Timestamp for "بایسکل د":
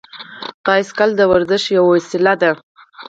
0.65-1.21